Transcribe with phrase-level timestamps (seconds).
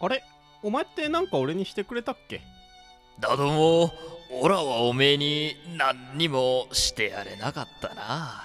[0.00, 0.22] あれ？
[0.62, 2.40] お前ってなんか俺にしてくれたっけ？
[3.20, 3.92] だども
[4.30, 8.44] オラはおめえに何にもしてやれなかったな。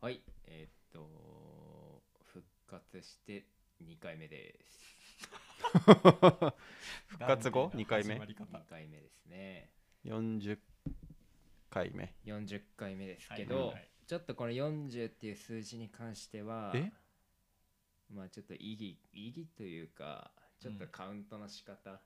[0.00, 3.44] はい、えーっと、復活して
[3.82, 5.30] 2回目です。
[7.08, 8.34] 復活後？2回目？2
[8.68, 9.70] 回目ですね。
[10.04, 10.58] 40
[11.70, 12.14] 回目。
[12.24, 16.92] 40回目ですけはいど、はいちょっとこの40っていう数字に関しては、え？
[18.10, 20.30] まあちょっと意義、意義というか、
[20.60, 21.98] ちょっとカウントの仕方、うん。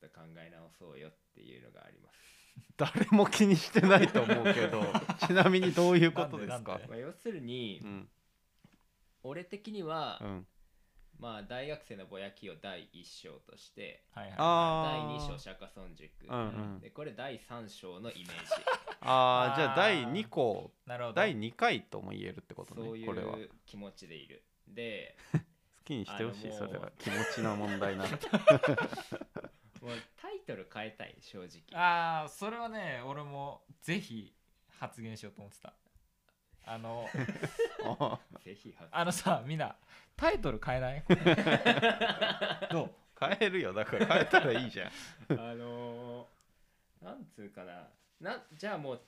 [0.00, 2.18] ちょっと考え直そうよっていうのがあります。
[2.76, 4.82] 誰も気にしてないと思うけど
[5.26, 6.80] ちなみにどういうことですか？
[6.88, 8.10] まあ、要するに、うん。
[9.22, 10.46] 俺的には、うん
[11.20, 16.80] まあ大学生のぼやきを第1章として、はいはい第あ2章ー釈迦尊塾、うんうん。
[16.80, 18.32] でこれ第3章のイメージ。
[19.02, 21.16] あーじゃあ第2項なるほど。
[21.16, 23.32] 第2回とも言えるってことそういねこれは。
[23.32, 24.42] 好う気持ちでいる。
[24.66, 25.16] で
[25.84, 26.90] きにしてほしいそうれは。
[26.98, 28.16] 気持ちの問題なんで
[29.82, 31.78] もうタイトル変えたい正直。
[31.78, 34.34] ああそれはね俺もぜひ
[34.78, 35.74] 発言しようと思ってた
[36.72, 37.06] あの
[37.84, 39.74] あ ぜひ発あのさみんな
[40.16, 41.02] タイトル変えない？
[42.70, 42.90] どう？
[43.18, 43.72] 変えるよ。
[43.72, 44.90] だから変えたらいいじゃん。
[45.32, 47.88] あのー、なんつうかな。
[48.20, 49.00] なじゃあもう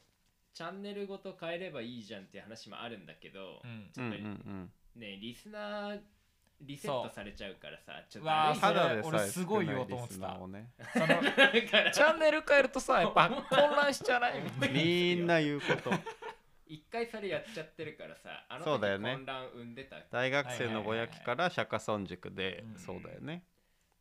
[0.53, 3.91] チャンネルごと変えればいいじゃんっていう話もあるんだけど、うん。
[3.93, 5.01] ちょっとうんうんうん。
[5.01, 6.01] ねリスナー
[6.61, 8.33] リセットされちゃうからさちょっとう。
[8.33, 10.39] わただ俺すごい言おうと思ってた。
[10.49, 10.71] ね。
[10.93, 11.07] その
[11.93, 14.43] チャンネル変えるとさやっぱ混乱しちゃわない？
[14.71, 15.91] みんな言うこと
[16.73, 19.13] 一回それやっちゃってるからさあのうだよね。
[19.13, 19.97] 混乱生んでた。
[20.11, 22.79] 大学生のぼやきから釈迦尊塾でうん。
[22.79, 23.45] そうだよね。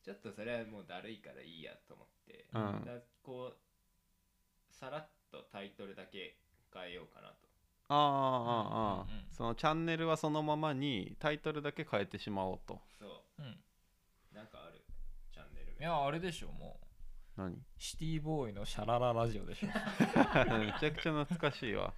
[0.01, 2.85] ちょっとそれはもうだるいからいいやと思って、うん。
[2.85, 6.37] だこうさらっとタイトルだけ
[6.73, 7.35] 変えようかなと。
[7.89, 12.79] ああああああうんうんうんそのチャンネルはそのままにタイトルだけ変えてしまおうと。
[12.97, 13.05] そ
[13.37, 13.41] う。
[13.41, 13.59] うん。
[14.33, 14.81] なんかある？
[15.33, 16.79] チャンネルい名やあれでしょも
[17.37, 17.41] う。
[17.41, 17.57] 何？
[17.77, 19.67] シティボーイのシャラララジオでしょ。
[20.57, 21.93] めちゃくちゃ懐かしいわ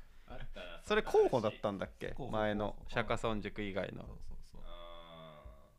[0.83, 2.09] それ候補だったんだっけ？
[2.11, 2.75] 候補前の。
[2.89, 4.03] 釈迦尊塾以外の。
[4.03, 4.61] そうそうそう。
[4.65, 5.69] あ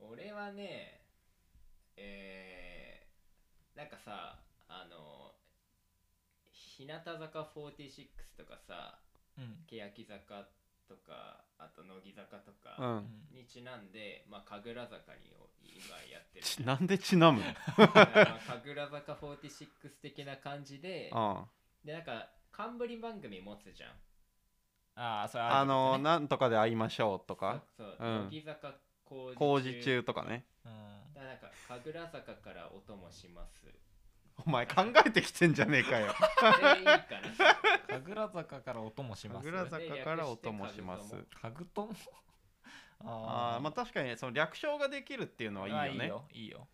[0.00, 0.04] ー。
[0.10, 1.00] 俺はね
[1.96, 4.38] えー、なんかさ
[4.68, 5.34] あの
[6.52, 8.98] 日向坂46とかさ
[9.38, 9.64] うん。
[9.66, 10.48] 欅坂
[10.88, 13.06] とかあと乃木坂とうかん。
[13.32, 15.32] にちなんで、まあ神楽坂に
[15.62, 16.44] 今やってる。
[16.44, 17.44] ち なんでちなむの？
[17.44, 17.54] ま
[17.94, 21.46] あ神楽坂46的な感じで あ。
[21.84, 23.90] でなんか冠番組持つじゃん。
[24.96, 27.62] ああそれああのねなんとかで会いましょうとか？
[27.76, 28.24] そううん。
[28.30, 30.44] 乃木坂工工事中とかね。
[30.64, 31.14] うん。
[31.14, 33.66] だからなんか神楽坂からお供します。
[34.46, 36.06] お前考えてきてんじゃねえかよ。
[36.06, 36.92] でいいか
[37.88, 37.98] な。
[38.00, 39.44] 神楽坂から音もします？
[39.50, 41.14] 神楽坂からお供します。
[41.40, 41.92] かぐとも。
[43.06, 45.86] ああまあ確かにその略称ができるっていうのはいいよね。
[45.88, 46.28] あいいよ。
[46.32, 46.68] いいよ。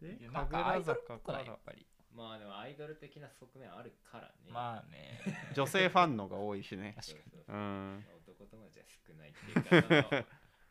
[0.00, 1.32] でいやなんかアイ神ドルっ楽坂から。
[1.32, 4.50] ぽくないやっぱりまあでもアイドル的な側面あるからね。
[4.50, 5.20] まあね。
[5.54, 6.96] 女性ファンのが多いしね。
[7.00, 8.04] そうそうん。
[8.26, 10.26] 男友達は少ないっていうか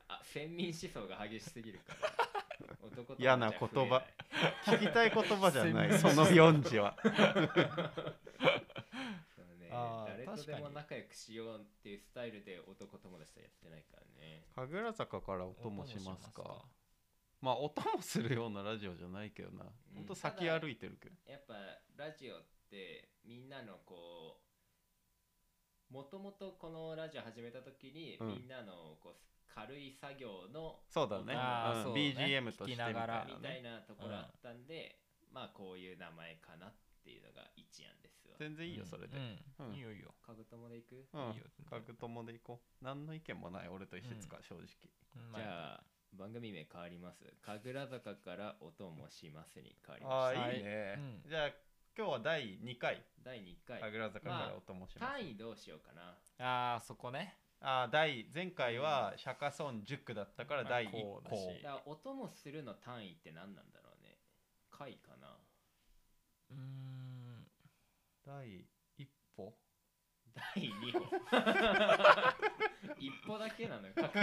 [0.10, 4.04] あ 先民思想が激しすぎるから男嫌な言葉。
[4.66, 6.96] 聞きたい言葉じゃない その4字は。
[9.72, 14.44] 誰とで確かにも仲良くしようっていうスタイルで男友達とやってないからね。
[14.56, 16.66] 神楽坂からお供しますか？
[17.42, 19.66] まあお供するようなラジオじゃないけどな。
[19.96, 20.06] ほん。
[20.06, 21.16] と先歩いてるけど。
[21.26, 21.56] やっぱ
[21.98, 24.42] ラジオってみんなのこ
[25.92, 28.28] うもともとこのラジオ始めた時に、うん。
[28.28, 29.16] みんなのこう
[29.54, 31.34] 軽い作業のそうだね。
[31.34, 31.40] うん。
[31.40, 35.00] あーそうね BGM としてみ聞きながらたいみたいなねなところあったんで、
[35.34, 36.74] まあこういう名前かなっ
[37.04, 38.36] ていうのが一案ですわ。
[38.38, 39.18] 全然いいよそれで。
[39.18, 39.72] うん。
[39.72, 39.76] うん。
[39.76, 40.14] いいよいいよ。
[40.26, 41.32] かぐともでいく、うん。
[41.32, 42.86] いいよかぐともでいこう。
[42.86, 43.70] 何の意見もない。
[43.70, 44.66] 俺と石塚正直
[45.16, 45.34] うん。
[45.34, 45.84] じゃあ
[46.14, 47.24] 番組名変わります？
[47.42, 50.42] 神楽坂からお供しますに変わりあました。
[50.42, 51.48] あはいいいねうんじゃあ
[51.98, 53.80] 今日は第2回第2回。
[53.82, 56.18] 神楽坂からお供します単位どうしようかな。
[56.40, 64.18] ああそこねあー第前回は釈迦尊塾だったから第1項だしだからお供するの単位って何なんだろうね。
[64.72, 65.38] 回かな。
[66.52, 67.48] うーん
[68.26, 68.79] 第1歩
[70.56, 71.06] 第2歩。
[73.00, 73.94] 一歩だけなのよ。
[73.94, 74.20] ちょっと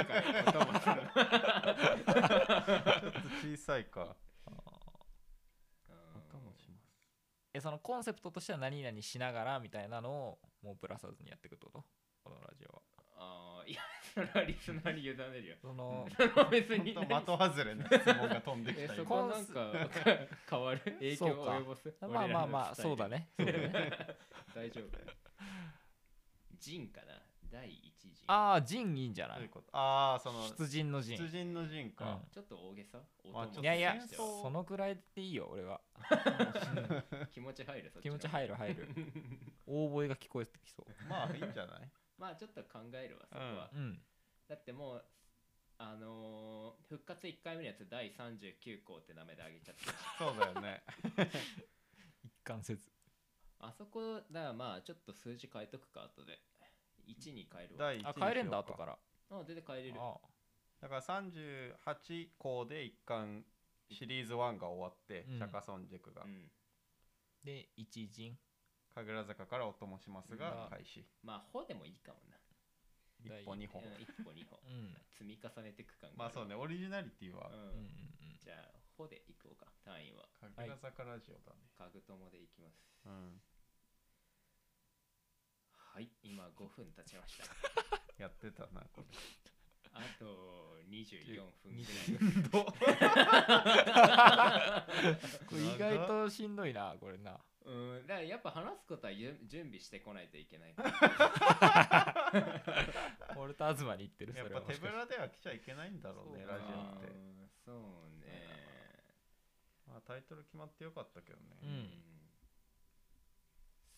[3.43, 4.17] 小さいか。
[7.55, 11.85] えそのコンセプトとしては何々しながらみたいなのをもうぶらさずにやっていくってこと？
[12.23, 12.83] このラジオは。
[13.19, 13.81] あーいや、
[14.13, 15.57] それはリスナーに委ねるよ。
[15.63, 16.07] その
[16.51, 19.73] 別に的外れな質問が飛んできえた今そこなんか
[20.51, 20.81] 変わる？
[20.85, 21.95] 影響を及ぼす？
[22.03, 23.31] まあまあまあそうだね。
[23.39, 23.91] そうだね。
[24.55, 25.26] 大丈夫
[26.59, 27.23] ジンかな？
[27.49, 29.37] 第一次ああ陣いいんじゃない？
[29.37, 31.17] どういうことああその出陣の陣。
[31.17, 32.99] 出陣の陣か、ちょっと大げさ？
[33.33, 33.63] まあちょっと音も。
[33.63, 35.81] いやいやそのくらいでいいよ俺は。
[37.33, 38.89] 気持ち入るそっち気持ちる入る入る。
[39.67, 41.05] 大声が聞こえてきそう。
[41.09, 41.91] まあいいんじゃない？
[42.19, 44.03] まあちょっと考えるわそこは、うん。
[44.49, 45.05] だってもう
[45.79, 49.93] あのー復活1回目のやつ第39項って名前であげちゃってる。
[49.93, 50.83] しそうだよね。
[52.25, 52.91] 一貫せず
[53.61, 56.39] あそこだからまあちょっと数字変えとくか後で。
[57.07, 57.87] 1に変えるわ。
[57.87, 58.99] 第一あ帰れんだ後から。
[59.31, 59.95] あ全然変えれる。
[59.99, 60.15] あ
[60.83, 63.45] だから38校で一貫
[63.91, 65.39] シリーズ1が終わって、うん。
[65.39, 66.23] 釈迦尊塾が。
[66.25, 66.51] うん。
[67.45, 68.37] で一陣。
[68.95, 70.71] 神楽坂からお供しますがうん。
[70.71, 71.07] 開始。
[71.23, 72.37] まあほでもいいかもな。
[73.21, 73.79] 一第歩二歩。
[73.79, 74.59] うん一歩二歩。
[74.67, 74.95] うん。
[75.13, 76.55] 積み重ねていく感がまあそうね。
[76.55, 77.49] オリジナリティは。
[77.49, 77.55] うん。
[77.55, 78.39] うんうんうん。
[78.43, 79.67] じゃあほでいこうか。
[79.85, 80.25] 単位は。
[80.57, 82.81] 神楽坂ラジオだね、家具友でいきます。
[83.05, 83.41] うん。
[85.77, 86.09] はい。
[86.23, 87.45] 今5分経ちました。
[88.17, 89.07] やってたなこれ。
[89.93, 92.17] あと24分ぐらい。
[92.51, 92.65] ど
[95.47, 97.41] これ意外としんどいなこれな。
[97.65, 98.07] うん。
[98.07, 100.75] だからやっぱ話すことはゆ準備してこないといけない。
[103.37, 107.07] 俺と東に言ってるやっぱ手ぶらでは来ちゃいけないんだろうねラジオって。
[107.09, 107.51] うん。
[107.65, 107.77] そう
[108.21, 108.46] ね
[109.97, 111.89] まあタイトル決まってよかったけどね、うん。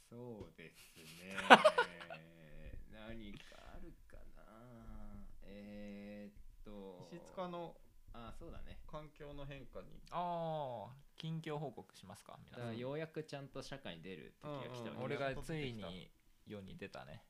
[0.09, 1.35] そうですね。
[2.95, 5.27] 何かあるかな。
[5.43, 6.35] えー、っ
[6.65, 7.09] と。
[7.11, 7.77] 石塚の
[8.13, 8.79] あそうだね。
[8.87, 10.01] 環境の変化に。
[10.13, 12.79] ああ近況報告しますか皆さん。
[12.79, 16.13] ようやくちゃんと社会に出る時が来たうんうん俺がついに
[16.47, 17.25] 世に出たね。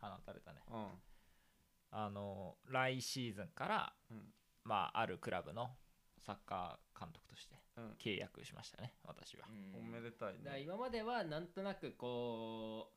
[0.00, 0.62] 放たれたね。
[0.70, 1.02] うん。
[1.90, 4.34] あの来シーズンからうん。
[4.64, 5.76] まああるクラブの
[6.24, 7.90] サッカー監督としてうん。
[8.00, 9.46] 契約しましたね私は。
[9.48, 9.80] うん。
[9.80, 12.92] おめでたいだからね今まではなんとなくこ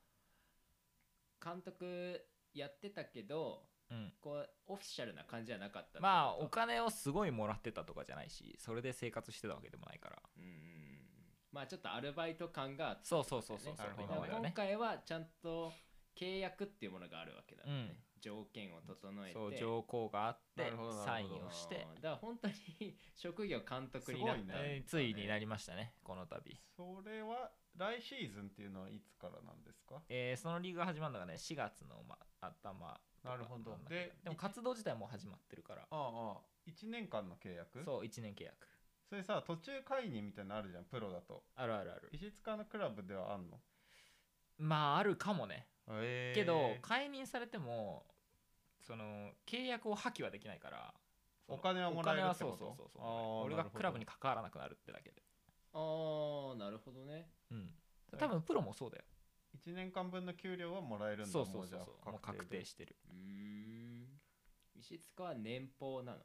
[1.42, 2.22] う監督
[2.54, 4.14] やってたけどうん。
[4.22, 10.18] こうオフィシャルな感じじゃなかったってことまあお金をすごいもらってたとかじゃないしそれで生活してたわけでもないから。
[10.38, 10.78] うん
[11.52, 15.72] まあちょっとアルバイト感があったそうそうそうそうそうな今今まではね回はちゃんと
[16.20, 21.88] 契約っていうものがあるわけだよね、うん条件を整えてそう条項があってなるほどなるほどサインをして。
[21.90, 24.42] うんだから本当に職業監督になった。
[24.44, 26.60] んだね、えーついになりましたねこの度。
[26.76, 30.02] それは来シーズンっていうのはいつからなんですか？
[30.10, 33.76] えーそのリーグが始まるのがね4月の、ま、頭とかなるほど。
[33.76, 35.82] んだけででも活動自体もう始まってるから。
[35.84, 36.42] ああああ。
[36.68, 37.84] 1年間の契約？
[37.86, 38.68] そう1年契約。
[39.10, 41.44] それさ途中解任みたいなのあるじゃんプロだと。
[41.56, 42.10] あるあるある。
[42.12, 43.58] 石塚のクラブではあんの？
[44.58, 45.68] まああるかもね。
[45.90, 46.34] え。
[46.36, 48.06] けど解任されても
[48.88, 50.94] その契約を破棄はできないから
[51.50, 52.57] お金はもらえるってこと？
[52.57, 53.00] そうそうそ
[53.44, 55.22] う俺がクラブに関わらなくなるってだけで。
[55.74, 57.30] ああなるほどね。
[57.51, 57.74] うん。
[58.18, 59.04] 多分プロもそうだよ。
[59.62, 62.12] 1年間分の給料はもらえるんだそうそうそうそう。
[62.12, 62.95] もう確定でしてる。
[63.10, 64.07] うーん。
[64.80, 66.19] 石塚は年俸なの？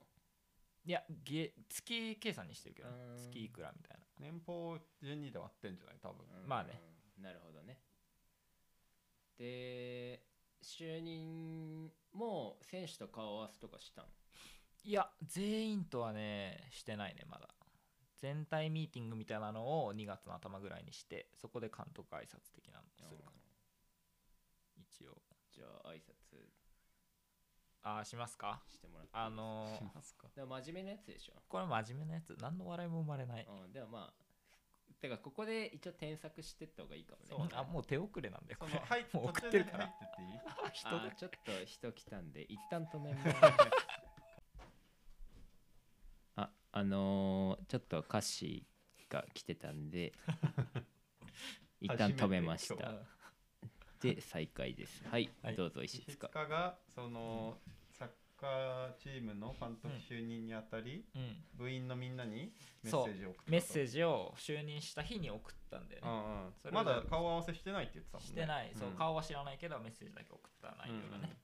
[0.84, 4.04] いや月月計算にしてるけど月いくらみたいな。
[4.20, 5.96] 年俸12で割ってんじゃない？
[6.00, 6.24] 多分。
[6.42, 6.80] うんまあね。
[7.20, 7.78] なるほどね。
[9.38, 10.22] で
[10.62, 14.08] 就任も選手と顔合わせとかしたの
[14.84, 17.48] いや全員とはねしてないねまだ。
[18.20, 23.32] 全体ミーティングみたいなのを2月の頭ぐらいにしてそこで監督挨拶的なのするかな。
[24.76, 25.20] 一応
[25.50, 26.02] じゃあ挨拶。
[27.84, 28.62] ああしますか？
[28.72, 30.28] してもらってあのーしますか。
[30.36, 31.32] でも真面目なやつでしょ。
[31.48, 32.36] これ真面目なやつ。
[32.40, 33.46] 何の笑いも生まれない。
[33.48, 34.12] うんでもま
[35.02, 37.26] あてかここで一応添削してった方がいいかもね。
[37.28, 37.40] そう。
[37.46, 39.86] ねあもう手遅れなんだよこのはいもう送ってるから。
[39.86, 40.38] 入ってっていい？
[40.74, 43.36] 人あーちょっと人来たんで一旦止めます。
[46.36, 48.64] ああのーちょっと歌詞
[49.08, 50.12] が来てたんで
[51.80, 52.74] 一旦止めました。
[52.76, 52.98] 初め
[54.00, 55.04] てで再開です。
[55.08, 55.56] はい、はい。
[55.56, 57.58] どうぞ石石塚塚がその
[58.42, 61.36] カーチームの監督就任にあたり、うん。
[61.54, 66.08] 部員のみんなにメッセージを送ったメッセージジを就任した日に送ったんだよね。
[66.10, 66.52] うんうん。
[66.60, 68.28] それがまだ顔合わせしてないって言ってたもんね。
[68.28, 68.96] してない、そううん。
[68.96, 71.36] 顔は知らないけどメッセージだけ送った内容だね、うんうん。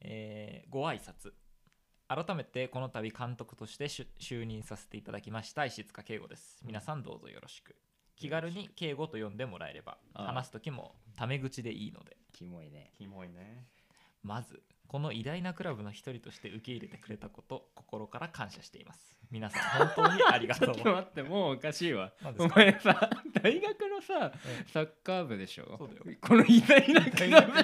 [0.00, 1.32] えーご挨拶。
[2.08, 6.58] 改めてこの度監督として就任させていただきました石塚圭吾です。
[6.62, 6.68] うん。
[6.68, 7.76] 皆さんどうぞよろしく。
[8.16, 12.16] 気軽に敬語と呼んでもらえれば話す時もタメ口でいいので。
[12.32, 13.66] キモいねキモいね。
[14.22, 19.16] まずこの偉大なクラブの一人として受け入れてくれたこと心から感謝しています。
[19.30, 20.68] 皆さん本当にありがちとう。
[20.70, 22.10] ょっと待ってもうおかしいわ。
[22.36, 23.08] お前さ
[23.40, 25.76] 大学のさえサッカー部でしょ？
[25.78, 26.18] そうだよ。
[26.20, 27.62] この偉大なク大ラブ偉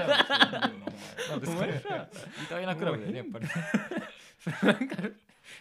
[2.49, 3.47] 大なクラブだよねやっぱり。
[4.62, 4.97] なんか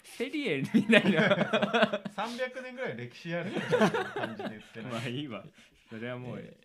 [0.04, 1.02] セリエみたいな。
[1.02, 1.30] お前
[2.28, 3.50] 300年ぐらい歴史ある。
[4.14, 5.44] 感じで言ってまあいいわ。
[5.90, 6.65] それはもう、えー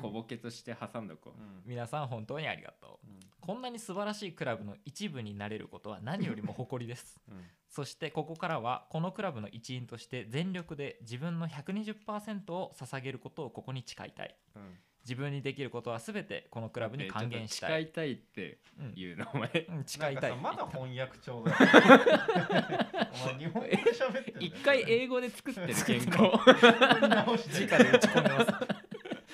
[0.00, 1.40] 小ボケとして挟んどこう。
[1.40, 1.62] うん。
[1.66, 3.06] 皆さん本当にありがとう。
[3.06, 3.20] うん。
[3.40, 7.20] こんなに素晴らしいクラブの一部になれることは何よりも誇りです。
[7.28, 7.44] うん。
[7.68, 14.34] そしてここからはこのクラブの一員として全力で自分の120%を捧げることをここに誓いたい。
[14.56, 14.62] うん。
[15.04, 19.66] 自分にできることは全てこのクラブに還元したい、誓いたいってうん言うのお前。
[19.68, 20.36] うん、誓いたい。
[20.36, 21.56] まだ翻訳帳だよ
[23.12, 25.74] お前日本語で喋って一回英語で作ってる直
[27.36, 28.83] して直で打ち込んでます、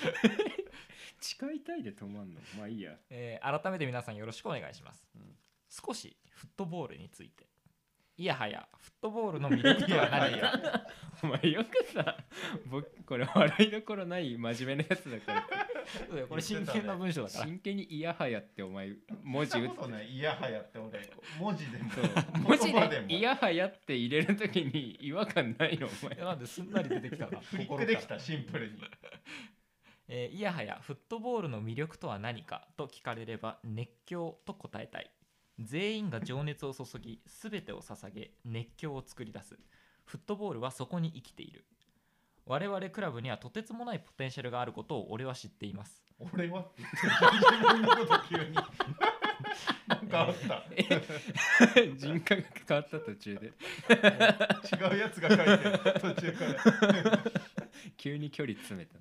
[1.20, 2.40] 誓いたいで止まんの？
[2.58, 2.96] まあいいや。
[3.10, 5.36] えー改めて皆さんよろしくお願いします、うん。
[5.68, 7.46] 少しフットボールについて。
[8.16, 8.68] いやはや。
[8.78, 10.86] フットボールの魅力とは 何か。
[11.22, 12.16] お前よくさ
[12.66, 15.46] 僕これ笑いどころない真面目なやつだから。
[15.86, 17.44] そうだよこれ真剣な文章だから。
[17.46, 18.92] 真剣に「いやはや」ってお前
[19.22, 19.62] 文字打つ。
[19.62, 21.10] 言ったことないいやはやって俺。
[21.38, 21.90] 文字でも。
[22.42, 23.08] 文字言葉でも。
[23.08, 26.14] で「いやはや」って入れるときに違和感ないのお前。
[26.14, 27.40] いやなんですんなり出てきたな。
[27.40, 28.80] フリックできたシンプルに
[30.12, 35.08] えーいやはやフットボールの魅力とは何かと聞かれれば熱狂と答えたい。
[35.60, 39.56] 全員が情熱を注ぎ全てを捧げ熱狂を作り出す。
[40.04, 41.64] フットボールはそこに生きている。
[42.44, 46.02] 我々クラブにはとてつもないポテンシャルがあることを俺は知っています。
[46.18, 46.62] 俺は？
[46.62, 46.96] って言って
[47.38, 48.54] 自分のこと急に？
[49.86, 50.64] なんかあった？
[51.96, 53.46] 人格が変わった途中で。
[53.46, 57.18] 違うやつが書いてる途中から。
[57.96, 58.98] 急に距離詰めた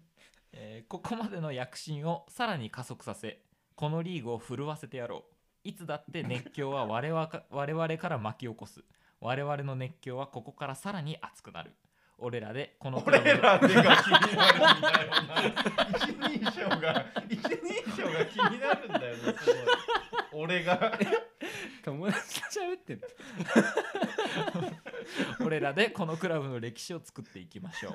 [0.61, 3.39] えーここまでの躍進をさらに加速させ
[3.75, 5.23] このリーグを震わせてやろう。
[5.63, 8.83] いつだって熱狂は我々か 我々から巻き起こす。
[9.21, 11.73] 我々の熱狂はここからさらに熱くなる。
[12.17, 15.41] 俺らでこのクラブ俺らでが気になるんだよな。
[15.95, 19.55] 一人称が一人称が気になるんだよねすごい
[20.33, 20.91] 俺が。
[21.85, 23.07] 友達と喋ってんの？
[25.47, 27.93] 俺らでこのクラブの歴史を作っていきましょう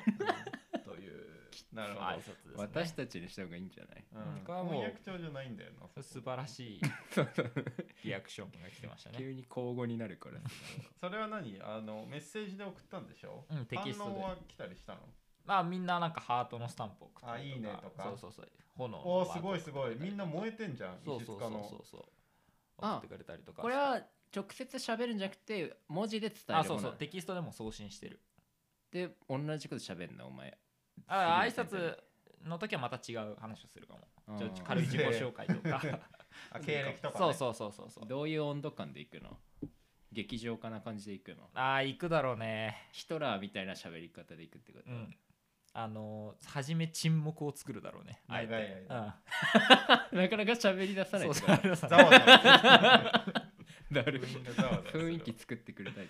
[1.63, 2.07] というなるほど。
[2.07, 4.05] 挨拶です、ね、私たちにした方がいいんじゃない？
[4.13, 4.45] うん。
[4.45, 6.81] これはもう翻訳帳じゃないんだよな素晴らしい
[8.05, 9.17] リアクションが来てましたね。
[9.19, 10.49] 急に交互になるからさ。
[11.01, 11.61] それは何？
[11.63, 14.11] あのメッセージで送ったんでしょ、うんテキストで。
[14.11, 15.01] 反応は来たりしたの？
[15.45, 18.05] まあみんななんかハートのスタンプを送ったりあいいねとか。
[18.05, 18.49] そうそうそう。
[18.77, 19.95] 炎のおおすごいすごい。
[19.97, 21.87] みんな燃えてんじゃんそうそうそうそう。
[21.87, 22.05] そう
[22.79, 23.63] あ送ってくれたりとか。
[23.63, 24.01] これは
[24.35, 26.97] 直接喋るんじゃなくて文字で伝えるあそうそう。
[26.97, 28.21] テキストでも送信してる。
[28.91, 30.57] で同じこと喋るんだお前
[31.07, 31.97] あ挨拶
[32.45, 34.01] の時はまた違う話をするかも。
[34.29, 34.39] うん。
[34.39, 35.83] ちょっと軽い自己紹介とか。
[36.51, 38.07] あ経歴とか、ね、そうそうそうそうそう。
[38.07, 39.39] どういう温度感でいくの？
[40.13, 41.51] 劇場家な感じでいくの？
[41.55, 42.89] ああ行くだろうね。
[42.93, 45.17] ヒトラーみたいな喋り方でいくってこと、うん。
[45.73, 48.23] あのー初め沈黙を作るだろうね。
[48.29, 48.69] あえて長い。
[48.89, 49.21] 間
[50.13, 50.19] うん。
[50.23, 51.57] なかなか喋り出さないそうそう
[53.93, 56.09] 雰囲気作ってくれたい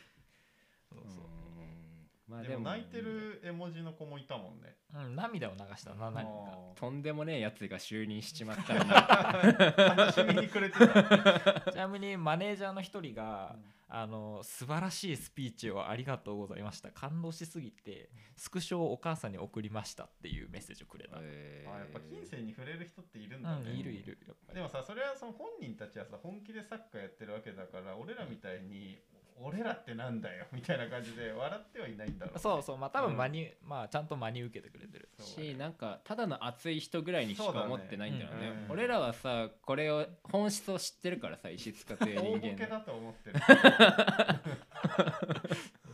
[2.27, 4.77] まあでも泣いてる絵文字の子もいたもんね。
[4.95, 6.53] うん、涙を流したな何人か。
[6.53, 11.61] あとんでもねえやつが就任しちまった楽しみにくれてた。
[11.71, 13.57] ちなみにマネージャーの一人が、
[13.89, 16.91] あの素晴らしいスピーチをありがとうございました。
[16.91, 24.55] 感動しすぎてスクショをお母さんに送りましたっていうメッセージをくれた、えあやっぱ金銭に触れる人っているんだね、うんいるいるやっぱり。
[24.57, 28.99] でもさそれはその本人たちはさ本気でサッカーやってるわけだから俺らみたいに
[29.37, 33.17] 俺らってなんだよみたいな感じで笑ってはいないんだろうね、そうそうまあ多分うん。
[33.17, 35.09] 真に、まあちゃんと真に受けてくれてる。
[35.19, 38.67] しなんかただの熱い人ぐらいにしか思ってないんだよね。
[38.69, 43.41] うん俺らはさこれを本質を知ってるからさ石塚という人大ボケ間だと思ってる。
[43.41, 43.57] そう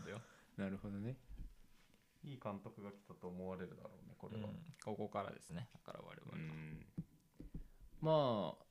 [0.04, 0.20] だよ、
[0.56, 1.16] なるほどね。
[2.22, 6.86] いい監督が来たと思われるだろうねこれは、うん、ここからですねだから我々は、うん。
[8.00, 8.64] まあ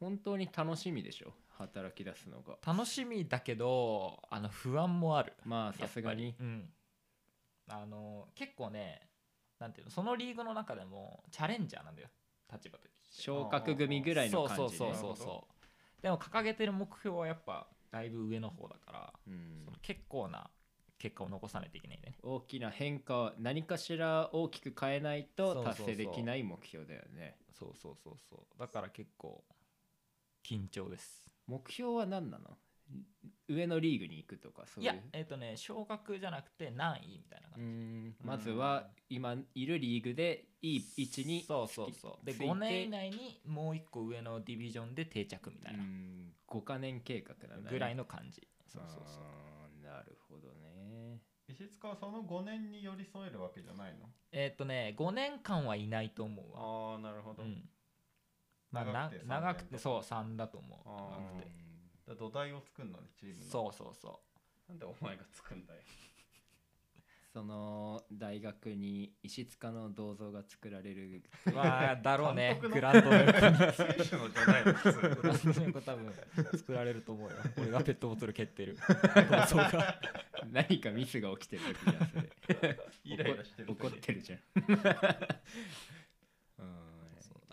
[0.00, 1.32] 本当に楽しみでしょ？
[1.58, 2.56] 働き出すのが。
[2.66, 5.32] 楽しみだけどあの不安もある。
[5.44, 6.34] まあさすがに。
[6.38, 6.68] うん。
[7.68, 9.00] あの結構ね
[9.58, 12.08] なんていうのそのリーグの中でもチャレンジャーなんだよ。
[12.52, 16.02] 立場と昇格組ぐらいの感じそうそうねそうそうそう。
[16.02, 19.62] でも掲げてる目標はやっぱだいぶ上の方だから、うん。
[19.64, 20.50] その結構な
[20.98, 22.18] 結果を残さないといけないね。
[22.22, 27.36] 大きな変化を何かしら大きく変えないと達成できない目標だよね。
[27.58, 28.60] そうそうそうそう。
[28.60, 29.42] だから結構
[30.46, 31.24] 緊張です。
[31.46, 32.56] 目標は何なの？
[33.48, 34.92] 上のリーグに行くとかそういう？
[34.92, 37.64] いやえっ、とね昇格じゃなくて何位みたいなう感じ。
[37.68, 42.26] んまずは今いるリーグでいい位置にそうそうそう。
[42.26, 42.46] でついて。
[42.46, 45.82] 5年以内にもう1個上のディビジョンで定着みたいな。
[45.82, 48.46] うん5か年計画なんだ、ね、ぐらいの感じ。
[48.66, 49.84] そうそうそう。
[49.84, 51.20] なるほどね。
[51.48, 54.06] 石塚はその5年に寄り添えるわけじゃないの？
[54.32, 56.92] えっ、とね5年間はいないと思うわ。
[56.92, 57.68] ああなるほど、うん
[58.84, 60.88] まあ、な長くて長くてそう3だと思う。
[60.88, 61.48] 長くて。
[62.08, 63.50] だ土台を作るのねチームの。
[63.50, 64.20] そうそうそ
[64.68, 65.80] なんでお前が作るんだよ。
[67.36, 71.22] その大学に石塚の銅像が作られる
[71.54, 72.58] まあだろうね。
[72.62, 76.12] 監督のグランドの横に選手のじゃないの普通グランドの横多分
[76.56, 78.78] 作られると思うよ俺がペットボトル蹴ってる。
[78.88, 80.00] 銅像が。
[80.50, 82.78] 何かミスが起きてる時じゃんそれ。
[83.04, 83.86] イライラしてる時。
[83.86, 84.40] 怒ってるじゃん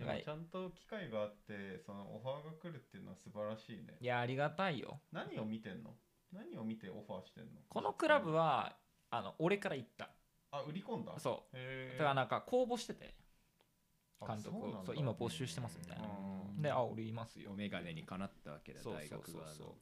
[0.03, 3.97] でもちゃんと機会があってそのオファーが来るっていうのは素晴らしいね。
[3.99, 4.99] いやありがたいよ。
[5.11, 5.91] 何を見てんの？
[6.31, 7.61] 何を見てオファーしてんの？
[7.69, 8.75] このクラブは
[9.09, 10.09] あの俺から言った。
[10.51, 11.13] あ売り込んだ？
[11.17, 11.57] そう。
[11.57, 13.15] へだからなんか公募してて
[14.21, 14.85] あ監督そうなんだ。
[14.85, 16.05] そう今募集してますみたいな。
[16.05, 16.61] うん。
[16.61, 17.51] であ俺いますよ。
[17.51, 19.57] お眼鏡にかなったわけだそう大学側そうそう。
[19.57, 19.73] そうの。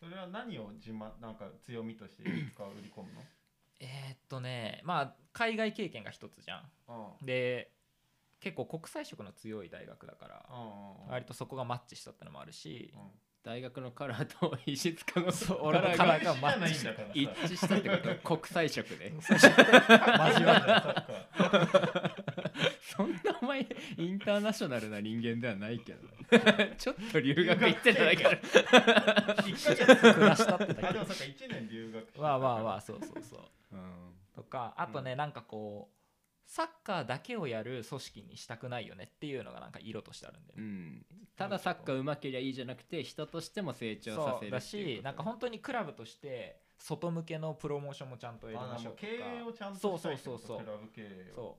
[0.00, 2.30] それは何を自慢なんか強みとして使
[2.64, 3.20] う売り込むの？
[3.80, 6.62] えーっとねまあ海外経験が一つじゃん。
[6.88, 7.26] うん。
[7.26, 7.72] で
[8.40, 13.00] 結構国際色の強い大学だからうんうん割とそこがマッチしたってのもあるしうん。
[13.42, 17.12] 大学のカラーと石塚のそう俺らが俺のカラーがじゃないんだからさ。
[17.14, 18.14] 一致したってこと？
[18.36, 19.12] 国際色で。
[22.82, 23.66] そんなお前
[23.96, 26.00] インターナショナルな人間ではないけど
[26.76, 28.30] ちょっと留学行ってただけだ。
[28.30, 30.86] 1ヶ月暮らしたってだけ。
[30.86, 33.36] あでもそっか1年留学まあまあまあそうそうそ
[33.72, 33.76] う。
[33.76, 34.14] うん。
[34.34, 35.99] とかあとね、なんかこう
[36.52, 44.60] サッカーだけをやる組織にしたくないよねっていうのがなんか色としてあるんで、うん、ただサッカーうまけりゃいいじゃなくて人としても成長させるそうだっていうこと。
[44.60, 51.34] しなんか本当にクラブとして外向けのプロモーションもちゃんとやりましょうとか経営をちゃんそうとしたいってことそうそうそうクラブ経営を。
[51.36, 51.56] そ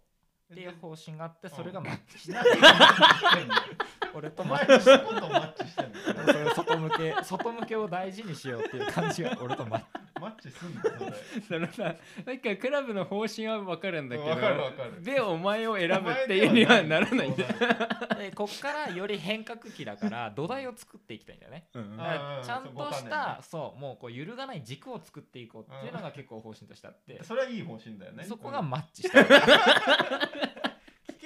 [0.50, 0.52] う。
[0.52, 3.56] っていう方針があってうんそれがマッチして、何がマッチしてんの
[4.14, 6.34] 俺おとマッチ前のことマッチしてんの？
[6.34, 9.86] そういう外向け外向けを大事にしようっていう感じが俺とマッチ。
[9.94, 10.01] マ
[10.42, 11.96] ッチすんのそれそのさ
[12.26, 15.04] なんかクラブの方針は分かるんだけどわかるわかる。
[15.04, 17.50] でお前を選ぶっていうにはならないんだよ、
[18.18, 21.68] でこっからより変革期だから土台を作っていきたいんだよね。
[21.74, 22.64] うんだからちゃん。
[22.64, 28.24] とし五たそうもうこう揺るがない軸を作っていこうっていうのが結構方針としてあってそれはいい方針だよね。
[28.24, 29.24] そこがうんマッチした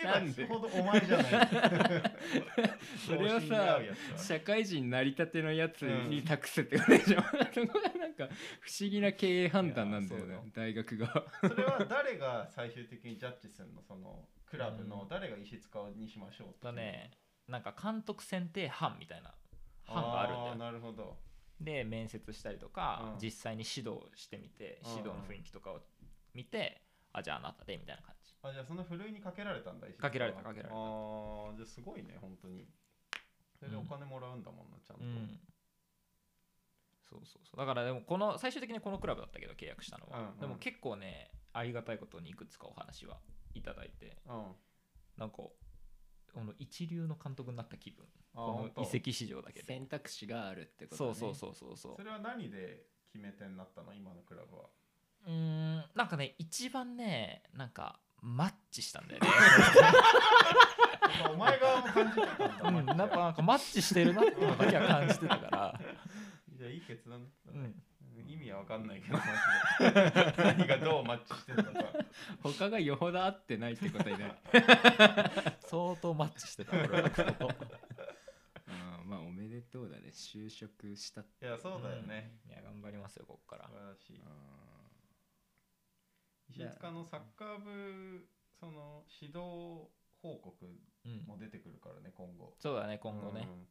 [0.06, 1.28] 聞けば聞くほどお前じゃない
[3.06, 3.80] それをさ
[4.18, 8.28] 社会人なりたてのやつに託すってことでしょ、そこがなんか
[8.62, 11.26] 不思議な経営判断なんだよね大学が。
[11.42, 13.82] それは誰が最終的にジャッジするの？
[13.82, 17.12] そのクラブの誰が石塚にしましょうってとね。
[17.48, 19.34] なんか監督選定班みたいな
[19.86, 21.18] 班があるんだよーなるほど。
[21.62, 23.20] で面接したりとか、うん。
[23.22, 24.92] 実際に指導してみてうん。
[24.92, 25.82] 指導の雰囲気とかを
[26.34, 26.82] 見て、
[27.14, 28.15] あじゃああなたでみたいな感じ
[28.50, 30.76] あじゃあそのふるいにかけられたんだかけられたかけられた。
[30.76, 32.68] ああじゃあすごいね本当に。
[33.60, 35.40] それでお金もらうんだもんなちゃんと、うん。
[37.10, 37.58] そうそうそう。
[37.58, 40.40] だからでもこの最終的にこのクラブだったけど契約したのは、うんうん。
[40.40, 43.18] でも結構ねありがたいことにいくつかお話は
[43.54, 44.18] いただいて。
[44.28, 44.44] うん。
[45.18, 45.54] なんかこ
[46.36, 48.06] の一流の監督になった気分。
[48.34, 48.82] この本当。
[48.82, 49.68] 移籍市場だけで。
[49.68, 51.96] 選択肢があるってこと、ね、そうそうそうそうそう。
[51.96, 54.64] それは何で決め手になったの今のクラブは。
[55.26, 59.30] うーんなんかね一番ねなんかマッチしたんだよね。
[61.32, 65.80] お前側も感じてたんだ、うん、なんかなんかマッチしてるなってだけは感じてたから、
[66.58, 67.52] じゃあいい決断だった。
[67.52, 67.72] ね
[68.18, 69.18] うん、意味は分かんないけど
[70.44, 71.80] 何がどうマッチしてるのか。
[72.42, 74.34] 他がよほど合ってないってことになる。
[75.68, 77.10] 相当マッチしてた俺は。
[77.10, 77.52] ここ
[78.68, 80.10] あーまあおめでとうだね。
[80.12, 81.46] 就職したって。
[81.46, 82.52] いやそうだよね、うん。
[82.52, 83.68] いや頑張りますよここから。
[83.68, 84.22] 素晴らしい。
[84.26, 84.30] あ
[86.50, 88.28] 石塚のサッカー部
[88.60, 89.90] その指導
[90.22, 90.66] 報告
[91.06, 91.24] うん。
[91.28, 92.56] も出てくるからね今後。
[92.60, 93.68] そうだね今後ね、うん。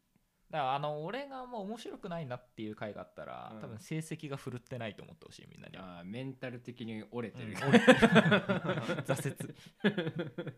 [0.51, 3.61] だからあの俺がもう面白くないなっていう回があったら、うん。
[3.61, 5.77] 多分成績が振るってないと思ってほしいみんなに。
[5.77, 7.69] あーメンタル的に折れてる、うん。
[7.69, 7.99] 折れてる。
[9.03, 9.55] 挫折。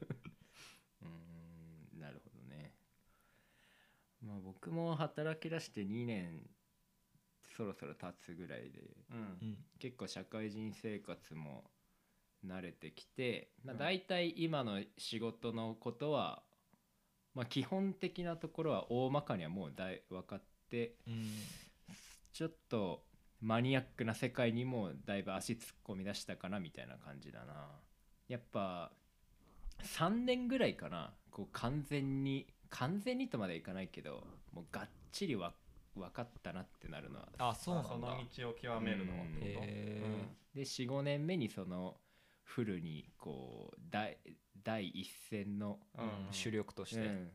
[1.03, 2.75] うーんなるほどね。
[4.21, 6.47] まあ僕も働き出して2年
[7.57, 9.19] そろそろ経つぐらいでうん。
[9.19, 9.65] うん。
[9.79, 11.71] 結構社会人生活も
[12.47, 13.79] 慣れてきて、まあ、うん。
[13.79, 16.43] 大体今の仕事のことは、
[17.35, 21.31] まあ、基本的なところは大まかにはもうだい分かってうん。
[22.33, 23.03] ちょっと
[23.41, 27.69] マニアックな世界にもだいぶ足突っ込み出したかなみたいな感じだな。
[28.29, 28.93] やっぱ
[29.83, 35.53] 3年ぐらいかなこう完全に完全にとまではいかないけどもうがっちりわ
[35.95, 37.91] 分かったなってなるのはあそうなんだ。
[37.91, 38.01] その
[38.35, 39.67] 道を極めるのはってこと？
[39.67, 40.03] へ
[40.55, 41.97] で45年目にその
[42.47, 44.17] フルにこう第
[44.65, 45.79] 第一線の、
[46.31, 47.31] 主力として、うん。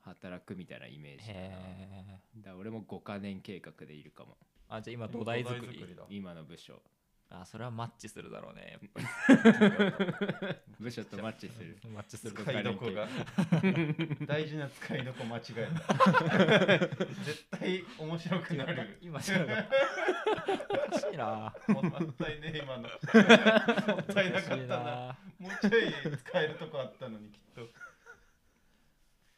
[0.00, 1.40] 働くみたいなイメージだな。
[1.40, 1.50] へ
[1.90, 4.36] えだから俺も5カ年計画でいるかも。
[4.68, 6.80] あじゃあ今土台作り今の部署
[7.40, 8.78] あそれはマッチするだろうね
[10.78, 11.78] 部署とマッチする。
[11.82, 13.08] ぱマッチする使いどこが。
[14.26, 15.68] 大事な使いどこ間違え
[16.78, 16.78] た
[17.24, 18.98] 絶対面白くなる。
[19.00, 19.60] 今違うか。
[19.60, 21.54] ったいな。
[21.68, 22.82] もったいねえ今の。
[22.82, 25.18] もったいなかったな。
[25.38, 27.68] もうちょい使えるとこあったのにきっと。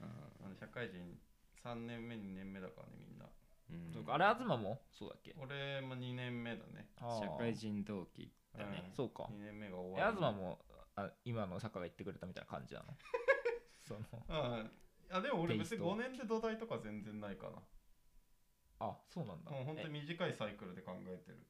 [0.01, 1.19] あの社会人
[1.65, 3.16] 3年目2年目だからねみんな
[3.71, 3.93] うん。
[3.93, 5.35] そうかあれ東もそうだっけ？
[5.39, 6.89] 俺も2年目だね。
[7.01, 8.85] 社会人同期だね。
[8.89, 8.95] うん。
[8.95, 9.25] そうか。
[9.25, 10.17] 2年目が終えわり。
[10.17, 10.59] 東も
[10.97, 12.87] あ今の坂が言ってくれたみたいな感じなの？
[13.83, 14.01] その。
[14.29, 14.71] うん。
[15.11, 17.63] あでも俺別にテイスト5年で土台とか全然ないかな
[18.81, 19.51] あそうなんだ。
[19.51, 19.85] もう本当え。
[19.85, 21.47] に短いサイクルで考えてる。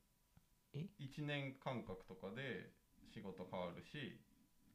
[0.74, 2.72] え？1年間隔とかで
[3.12, 4.20] 仕事変わるし、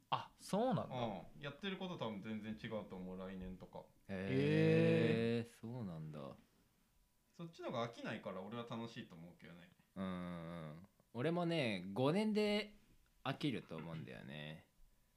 [0.10, 0.96] あそうなんだ。
[0.96, 3.84] うん、やってること多分全然違うと思う来年とか。
[4.08, 6.20] へえそうなんだ
[7.42, 9.60] そっちの方が飽きないから俺は楽しいと思うけどね。
[9.98, 12.74] うんうん俺もね5年で
[13.24, 14.64] 飽きると思うんだよね。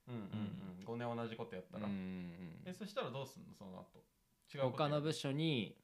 [0.08, 0.84] うんうんうん。
[0.86, 2.32] 5年同じことやったら、うんうん
[2.64, 3.52] えそしたらどうすんの？
[3.52, 4.02] その後。
[4.54, 5.76] 違う他の部署に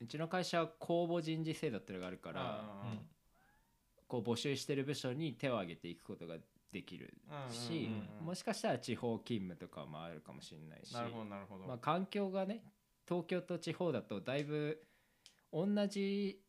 [0.00, 2.64] うちの会社は公募人事制度っていうのがあるから
[4.06, 6.36] こう募集してる部署に手を挙げていくことが
[6.72, 7.14] できる
[7.48, 8.26] うんしうんうんうん。
[8.26, 12.62] もしかしたら地方勤務とかもあるかもしれないしなるほどなるほど、まあ、環境がね
[13.08, 14.80] 東京と地方だとだいぶ
[15.54, 16.40] 同じ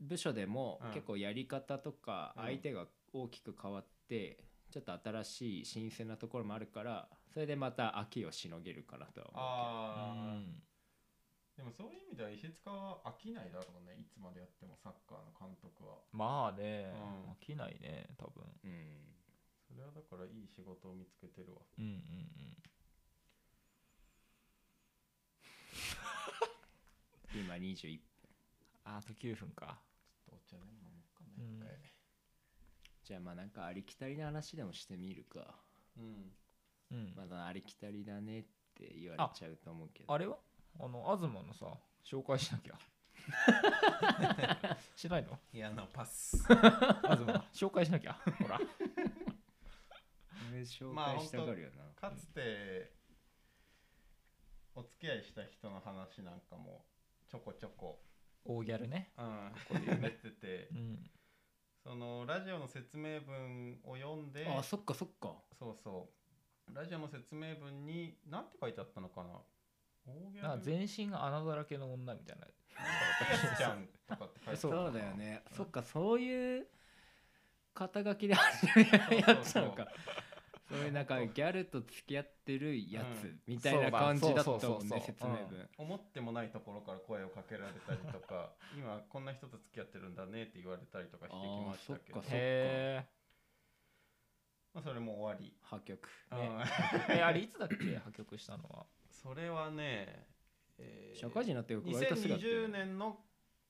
[0.00, 0.90] 部署でもうん。
[0.92, 2.44] 結構やり方とかうん。
[2.44, 4.38] 相手が大きく変わって
[4.70, 10.42] ちょっと新しい新鮮なところもあるからそれでまた秋をしのげるかなとは思う
[11.56, 16.02] でもそういう意味では石塚は飽きないだろうねいつまでやってもサッカーの監督は。
[16.10, 17.30] まあねうん。
[17.30, 18.42] 飽きないね多分。
[18.64, 19.14] うん、
[19.62, 21.62] それはだからいい仕事を見つけてるわ。
[21.78, 22.58] うんうんうん。
[27.34, 28.00] 今21
[28.84, 29.78] あと9分か。
[30.26, 31.56] ちょっとお茶でも飲もうかなうん。
[31.58, 31.70] 一回。
[33.02, 35.56] じゃあまあなんかありきたりな話でもしてみるか。
[35.98, 36.32] うん。
[36.92, 37.14] うん。
[37.16, 38.42] まだありきたりだねっ
[38.74, 40.12] て言われちゃうと思うけど。
[40.12, 40.36] あれは？
[40.80, 41.66] あの東のさ
[42.04, 42.78] 紹介しなきゃ。
[44.96, 45.38] しないの？
[45.52, 46.36] いやあのパス。
[46.38, 46.58] 東
[47.52, 48.12] 紹介しなきゃ。
[48.12, 48.60] ほら。
[50.50, 52.92] 俺紹まあ介したがるよな、かつて
[54.74, 56.84] お付き合いした人の話なんかも
[57.28, 58.00] ちょこちょこ、
[58.44, 59.12] 大ギャルね。
[59.18, 60.68] うん、ここで言ってて。
[60.72, 61.10] うん。
[61.82, 64.46] そのラジオの説明文を読んで。
[64.46, 65.34] あそっかそっか。
[65.58, 66.08] そうそ
[66.70, 66.74] う。
[66.74, 69.28] ラジオの説明文に何て書いてあったのかな。
[70.06, 72.46] 大ギな全身が穴だらけの女みたいな。
[72.46, 74.92] やつちゃんとかって書いてあそう。
[74.92, 76.66] だよね、そっかそういう
[77.72, 78.90] 肩書きで始める
[79.28, 79.86] やつなのか
[80.68, 83.40] そういうなんかギャルと付き合ってるやつうん。
[83.46, 85.68] みたいな感じだったもんね説明文。
[85.78, 92.20] 思ってもないところから声をかけられたりとか 今こんな人と付き合ってるんだねって言われたりとかしてきましたけど。
[92.20, 92.30] そっかそっか。
[92.30, 93.06] へ
[94.72, 96.08] まあ、それも終わり、破局。
[96.08, 96.60] ねうん。
[97.14, 98.86] ええあれいつだっけ破局したのは？
[99.10, 100.26] それはね、
[100.78, 103.24] えー社会人になって割とすぐだったよ2020ね年の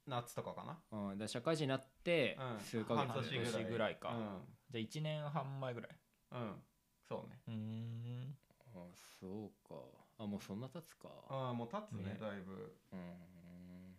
[0.06, 1.10] 夏とかかな。
[1.10, 2.60] うん、だ社会人になってうん。
[2.60, 3.64] 数ヶ半月で年ぐらい。
[3.72, 4.08] ぐらいか。
[4.10, 4.56] うん。
[4.70, 5.90] じゃあ1年半前ぐらい。
[6.32, 6.62] うん
[7.08, 7.40] そうね。
[7.48, 8.36] うーん。
[8.74, 8.88] あ
[9.20, 9.74] そうか。
[10.18, 11.08] あもうそんな経つか。
[11.28, 12.18] ああもう経つねね。
[12.20, 12.76] だいぶ。
[12.92, 13.96] うん。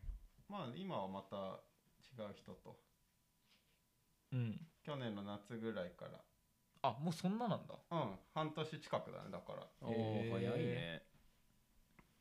[0.49, 1.35] まあ今はまた
[2.15, 2.77] 違う人と。
[4.33, 4.59] うん。
[4.83, 6.05] 去年の夏ぐらいか
[6.81, 7.73] あもうそんななんだ。
[7.89, 9.67] らうん半年近くだねだから。
[9.81, 11.03] おお早いね。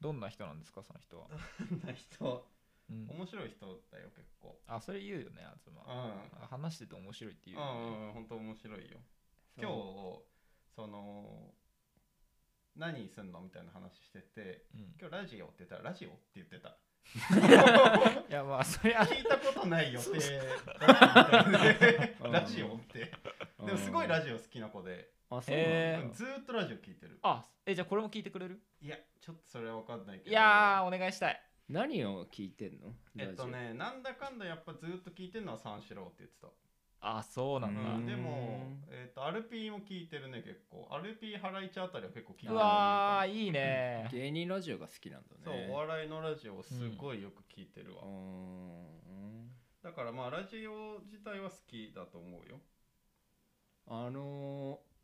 [0.00, 1.28] どんな人なんですかその人は、
[1.68, 2.46] そんな人？
[2.90, 4.60] うん、面白い人だよ結構。
[4.66, 5.74] あそれ言うよね東。
[5.74, 6.42] うん。
[6.42, 7.80] あ話してて面白いって言うよね。
[7.80, 8.98] うんうん本当面白いよ。
[9.56, 10.33] 今日
[10.74, 11.52] その
[12.76, 14.94] 何すんのみたいな話しててうん。
[15.00, 16.76] 今日ラジオって言ったらラジオって言ってた。
[18.30, 20.18] いやまあそりゃ聞いたことない予定
[20.80, 22.28] だったみたいでう。
[22.28, 23.12] んラジオって。
[23.64, 25.12] でもすごいラジオ好きな子で。
[25.30, 26.12] オあそうなんだ、へーうん。
[26.12, 27.18] ずーっとラジオ聞いてる。
[27.22, 28.60] あえじゃあこれも聞いてくれる？
[28.80, 30.30] いやちょっとそれは分かんないけど。
[30.30, 31.40] いやーお願いしたい。
[31.68, 32.92] 何を聞いてんの？
[33.18, 36.48] えっとねなんだかんだやっぱずーっと聞いてるのは三四郎って言ってた
[37.06, 38.02] あそうなんだ、う、うん。
[38.04, 40.88] んでも、えっとアルピーも聞いてるね結構。
[40.90, 44.08] アルピーハライチあたりは結構聞いてるうわーいいね。
[44.12, 45.42] 芸人ラジオが好きなんだね。
[45.44, 49.50] そうお笑いのラジオをすごいよく聞いてるわ、うーん。
[49.82, 52.58] だからまあラジオ自体は好きだと思うよ、
[53.86, 54.94] あのー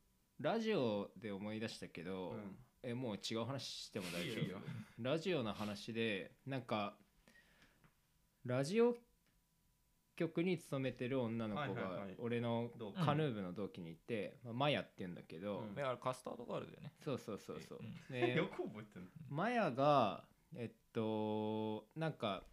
[0.43, 2.57] ラジオで思い出したけど、うん。
[2.83, 4.45] えもう違う話しても大丈夫？
[4.45, 4.59] いいよ。
[4.99, 6.97] ラジオの話でなんか
[8.47, 8.97] ラジオ
[10.21, 12.17] 局に勤めてる女の子がはいはいはい。
[12.19, 12.69] 俺の
[13.05, 15.75] カヌー部の同期にいて、まあマヤって言うんだけど、うん。
[15.75, 16.93] だからカスタードガールだよね。
[17.03, 17.79] そうそうそうそう。
[17.81, 18.13] うん。
[18.13, 20.25] で よく覚えてるマヤが
[20.57, 22.45] えっとなんか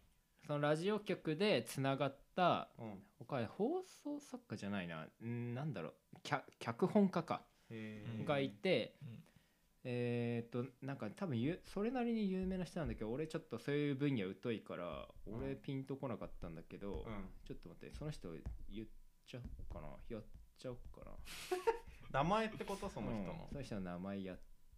[0.46, 3.02] そのラジオ局でつながったうん。
[3.18, 5.06] 他放送作家じゃないな。
[5.22, 5.92] んなんだろう。
[6.22, 7.42] 脚脚本家か。
[7.70, 9.22] へうんがいて、うん
[9.84, 15.34] えーっとなんか多分ゆそれなりに有名な人なんだけど俺ちょっとそういう分野疎いからうん。
[15.38, 17.28] 俺ピンとこなかったんだけど、うん。
[17.46, 18.28] ちょっと待ってその人
[18.70, 18.86] 言っ
[19.26, 20.22] ちゃおうかなやっ
[20.58, 21.12] ちゃおうかな。
[22.10, 23.26] 名前ってことその人うん。
[23.26, 24.36] の、その人の名前やっ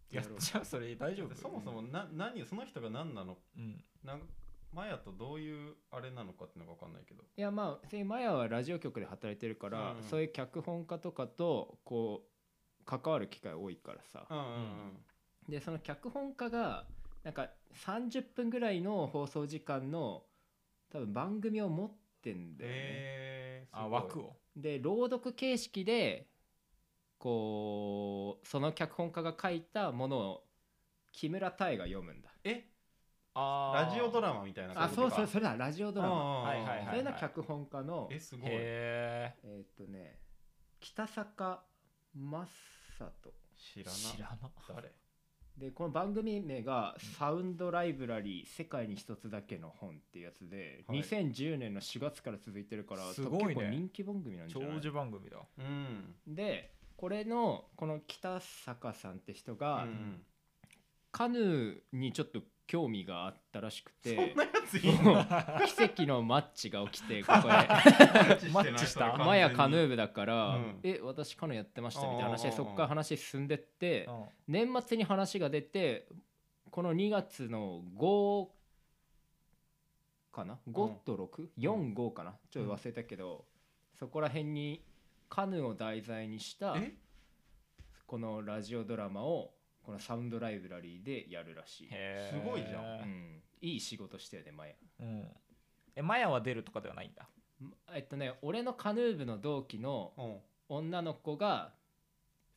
[0.09, 1.35] てやっやろうちゃうそれ大丈夫。
[1.35, 3.83] そもそもな何その人が何なのうん。
[4.03, 4.19] な
[4.73, 7.23] マヤとどういうあれなのかっていうのが分かんないけど。
[7.23, 10.03] いやまあでマヤはラジオ局で働いてるから、うん。
[10.03, 12.30] そういう脚本家とかとこう
[12.85, 14.45] 関わる機会多いからさ、うんうん
[15.49, 16.85] でその脚本家が
[17.23, 17.49] なんか
[17.85, 20.23] 30分ぐらいの放送時間の
[20.91, 21.91] 多分番組を持っ
[22.21, 24.35] てんだよね、えー、あ枠を。
[24.55, 26.27] で朗読形式で
[27.17, 30.43] こうその脚本家が書いたものを
[31.11, 32.29] 木村多江が読むんだ。
[32.43, 32.65] え？
[33.33, 35.55] あラジオドララマみたいなあそうそううそれだ。
[35.55, 36.41] ラジオドラマ。
[36.43, 38.49] はいはいはいそれの脚本家のえすごい。
[38.49, 40.19] へえーっとね
[40.79, 41.63] 北坂
[42.15, 43.97] 正人知らな。
[43.97, 44.51] え知らな。
[44.67, 44.91] 誰？
[45.57, 51.01] でこの番組名が「サウンドライブラリー世界に一つだけの本」っていうやつで、はい。
[51.01, 53.55] 2010年の4月から続いてるからすごいね。
[53.55, 54.69] 結構人気番組なんじゃない？
[54.75, 55.37] 長寿番組だ。
[55.57, 56.15] うん。
[56.27, 60.25] でこれのこの北坂さんって人が、うん。
[61.11, 62.41] カヌーにちょっと
[62.71, 64.15] 興味があったらしくて。
[64.15, 65.25] そんなやついんの
[65.67, 67.57] 奇跡のマッチが起きて ここマ
[68.61, 69.17] ッチした？
[69.17, 70.79] でマヤカヌー部部だから、うん。
[70.81, 74.25] え私カヌーやってましたみたいな話でそこから話進んでってうん。
[74.47, 76.07] 年末に話が出て
[76.69, 78.47] この2月の5
[80.31, 81.17] かな？5と
[81.57, 82.37] 645かな？
[82.49, 83.43] ちょっと忘れたけど、
[83.95, 84.81] そこら辺に
[85.27, 86.93] カヌーを題材にしたえ？
[88.07, 91.89] このラジオドラマをこのサウンドライブラリーでやるらしい、
[92.29, 92.83] すごいじゃん。
[92.83, 94.73] うん、いい仕事してるねマヤ。
[94.99, 95.27] うん。
[95.95, 97.27] えマヤは出るとかではないんだ？
[97.93, 100.37] えっとね俺のカヌー部の同期のうん。
[100.73, 101.73] 女の子が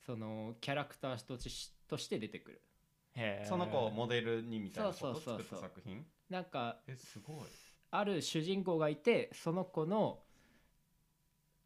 [0.06, 2.60] そのキャラクターとしとして出てくる。
[3.48, 5.00] その子をモデルにみたいなこと？
[5.00, 5.42] そうそうそうそう。
[5.42, 6.06] 作った作品？
[6.30, 7.36] なんかえすごい。
[7.90, 10.20] ある主人公がいてその子の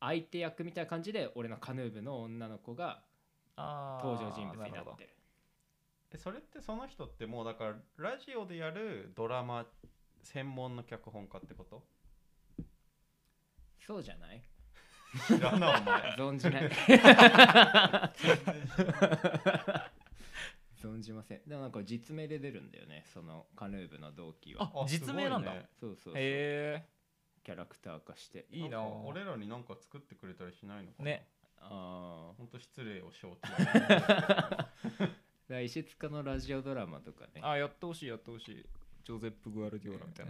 [0.01, 3.03] 相手役みたいな感じで俺のカヌー部の女の子が
[3.59, 5.11] 登場人物になってる。
[5.11, 5.18] え
[6.17, 9.67] それってその人ってもうだからラジオでやるドラマ
[10.23, 11.85] 専門の脚本家ってこと？
[13.87, 14.43] そうじゃない？
[15.27, 16.13] 知らなお前。
[16.17, 16.71] 存じない。
[20.81, 21.43] 存じません。
[21.47, 24.71] でもなんか実名で出るんだよねそのカヌー部の同期は。
[24.75, 25.53] あ実名なんだ。
[25.55, 25.69] ね。
[25.79, 26.15] そうそうそう。
[26.17, 26.87] へ
[27.45, 28.47] キャラクター化して。
[28.51, 28.83] えいいな。
[28.87, 31.05] 俺らになんか作ってくれたりしないのかな。
[31.05, 31.29] ね。
[31.61, 33.41] あほんと失礼を承知
[35.57, 37.41] あ石塚のラジオドラマとかね。
[37.43, 38.67] あやってほしいやってほしい。
[39.05, 40.27] ジョゼップ・グアルディオラみたい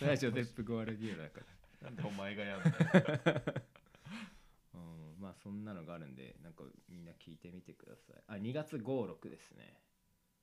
[0.00, 0.08] な。
[0.08, 1.40] ラジオデップ・ゴアルディオだか
[1.80, 2.74] らなんでお前がやんだよ。
[4.74, 8.22] うんまあそんなのがあるんでなんかみんな聞いてみてください。
[8.26, 9.80] あ2月56ですね。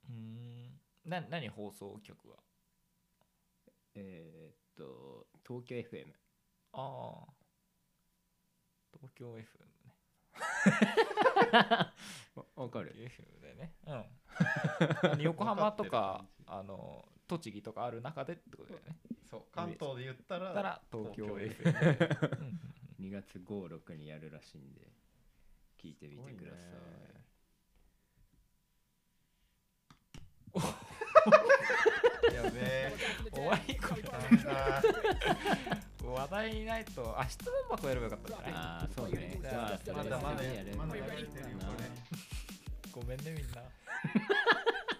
[0.09, 0.79] うん。
[1.05, 2.37] な何放送局は？
[3.95, 6.05] えーっと東京 FM
[6.71, 7.33] ああ
[8.93, 9.43] 東京 FM ね
[12.35, 12.93] わ わかる。
[12.95, 13.73] FM でね。
[13.87, 13.93] う
[15.17, 15.19] ん。
[15.21, 18.97] 横浜とかあの栃木とかある中でってことだよね。
[19.29, 19.43] そう。
[19.51, 22.59] 関東で言ったらだから東京東 FM うん
[23.05, 24.91] 2月56にやるらしいんで
[25.77, 26.61] 聞いてみてください。
[32.33, 32.93] やべえ。
[33.31, 34.01] 終わりこれ
[36.13, 38.53] 話題にないとあ質問箱やればよかったんじゃない？
[38.53, 39.39] ああそうね。
[39.95, 41.89] まだまだやればまだやれてるよこれ
[42.91, 43.61] ごめんねみんな